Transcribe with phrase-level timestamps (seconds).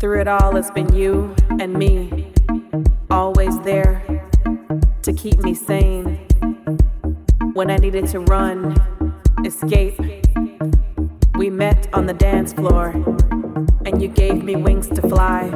[0.00, 2.32] Through it all, it's been you and me,
[3.10, 4.02] always there
[5.02, 6.26] to keep me sane.
[7.52, 8.80] When I needed to run,
[9.44, 10.00] escape,
[11.34, 12.92] we met on the dance floor,
[13.84, 15.48] and you gave me wings to fly.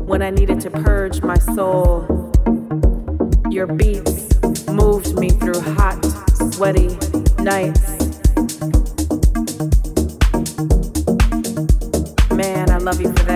[0.00, 2.32] When I needed to purge my soul,
[3.50, 6.04] your beats moved me through hot,
[6.52, 6.98] sweaty
[7.38, 8.05] nights
[12.86, 13.35] love you for that.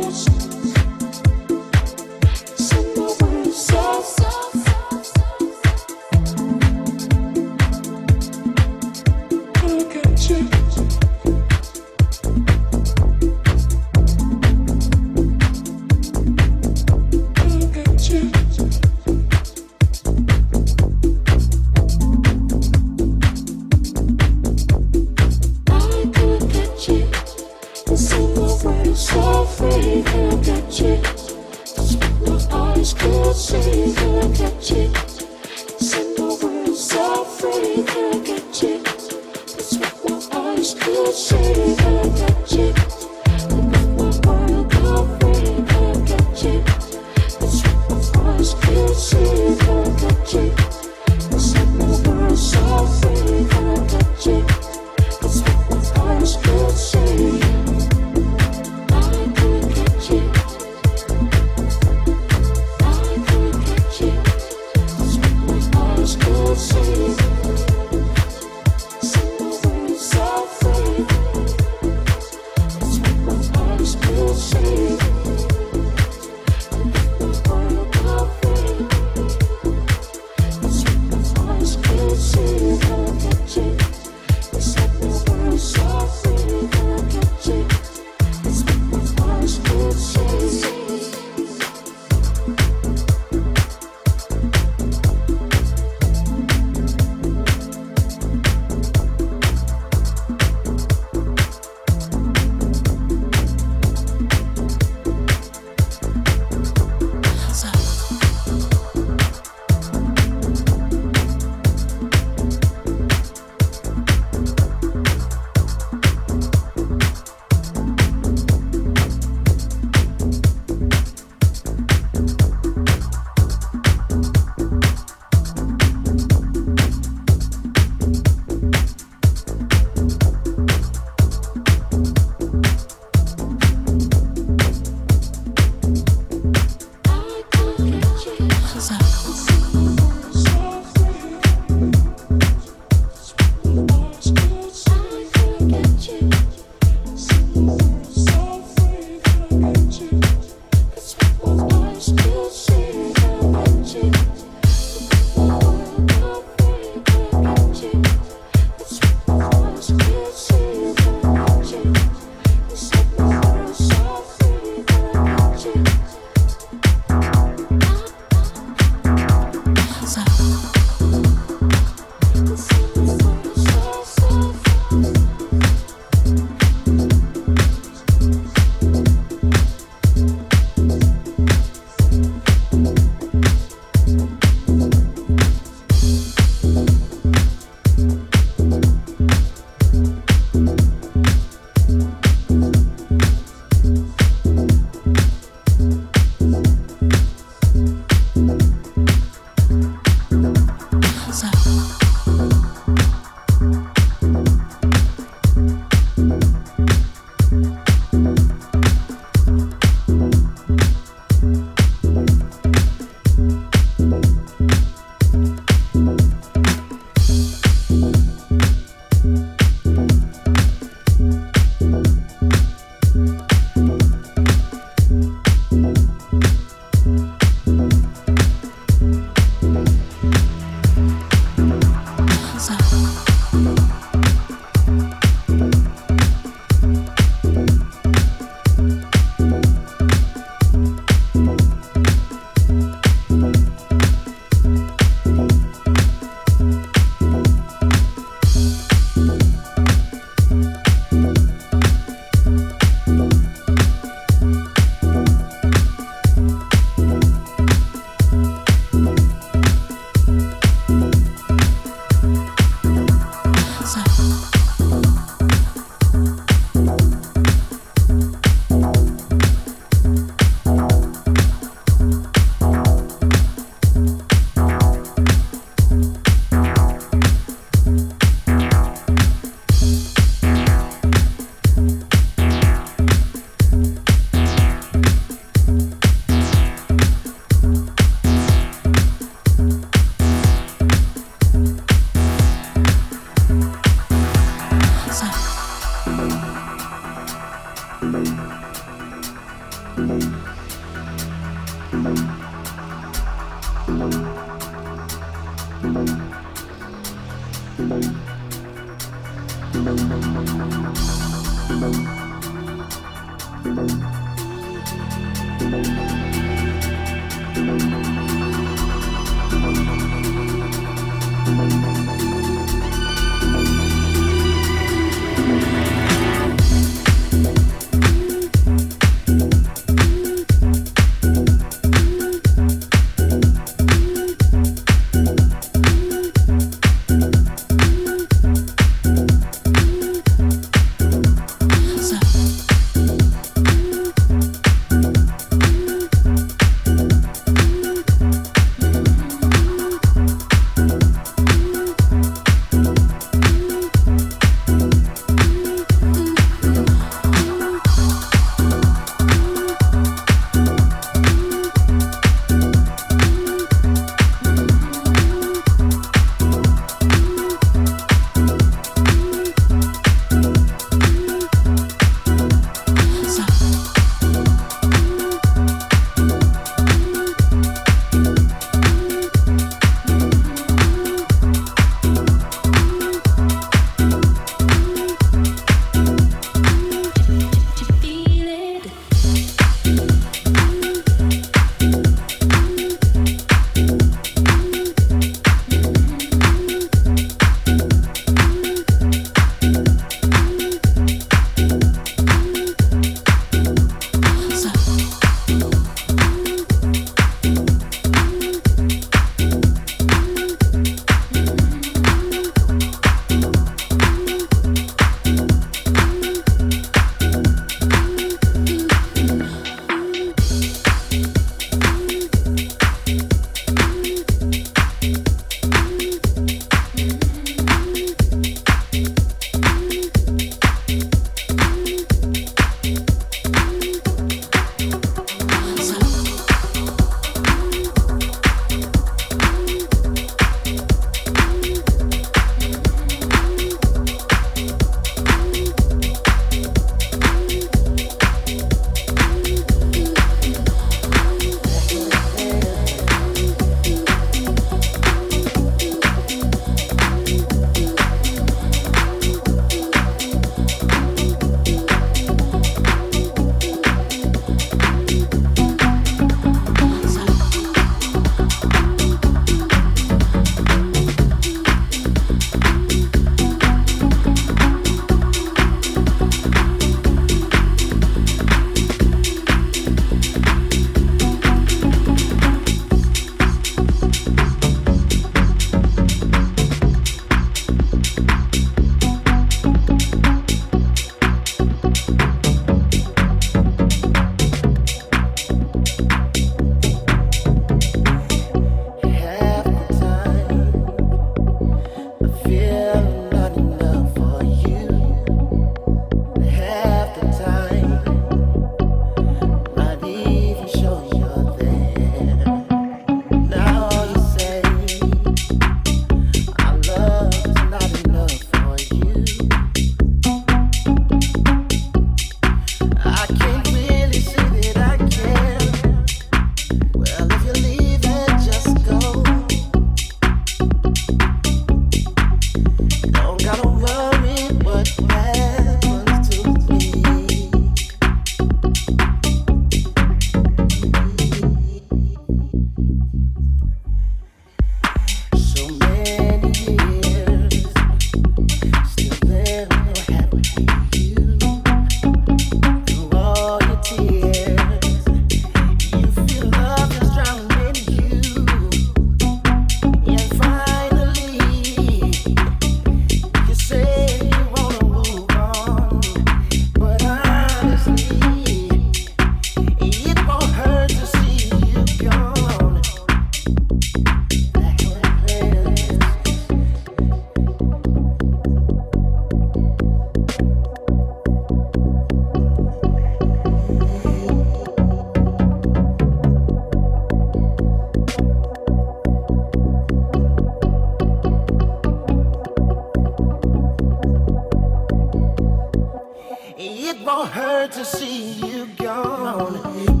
[597.05, 600.00] won't hurt to see you gone.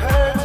[0.00, 0.39] Why?